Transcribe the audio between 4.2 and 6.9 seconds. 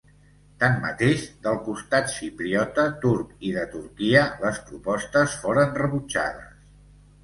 les propostes foren rebutjades.